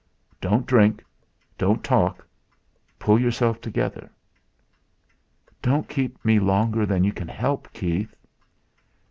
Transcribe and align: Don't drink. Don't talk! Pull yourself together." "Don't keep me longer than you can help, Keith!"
Don't 0.41 0.65
drink. 0.65 1.05
Don't 1.59 1.83
talk! 1.83 2.25
Pull 2.97 3.19
yourself 3.19 3.61
together." 3.61 4.09
"Don't 5.61 5.87
keep 5.87 6.25
me 6.25 6.39
longer 6.39 6.87
than 6.87 7.03
you 7.03 7.13
can 7.13 7.27
help, 7.27 7.71
Keith!" 7.71 8.15